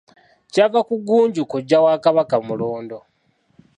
Kyava 0.51 0.79
ku 0.87 0.93
Ggunju 1.01 1.41
kojja 1.51 1.77
wa 1.85 1.93
Kabaka 2.03 2.35
Mulondo. 2.47 2.99